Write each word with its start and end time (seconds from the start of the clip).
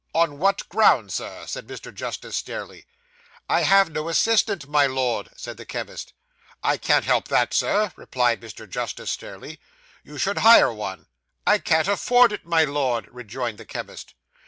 'On 0.15 0.39
what 0.39 0.67
grounds, 0.67 1.13
Sir?' 1.13 1.45
said 1.45 1.67
Mr. 1.67 1.93
Justice 1.93 2.35
Stareleigh. 2.35 2.81
'I 3.47 3.61
have 3.61 3.91
no 3.91 4.09
assistant, 4.09 4.67
my 4.67 4.87
Lord,' 4.87 5.29
said 5.37 5.57
the 5.57 5.63
chemist. 5.67 6.13
'I 6.63 6.77
can't 6.77 7.05
help 7.05 7.27
that, 7.27 7.53
Sir,' 7.53 7.91
replied 7.95 8.41
Mr. 8.41 8.67
Justice 8.67 9.11
Stareleigh. 9.11 9.57
'You 10.03 10.17
should 10.17 10.39
hire 10.39 10.73
one.' 10.73 11.05
'I 11.45 11.59
can't 11.59 11.87
afford 11.87 12.31
it, 12.33 12.47
my 12.47 12.63
Lord,' 12.63 13.09
rejoined 13.11 13.59
the 13.59 13.63
chemist. 13.65 14.15